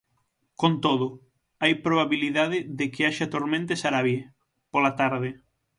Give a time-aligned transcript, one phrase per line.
[0.61, 1.07] Con todo,
[1.61, 4.21] hai probabilidade de que haxa tormenta e sarabie,
[4.71, 5.29] pola tarde.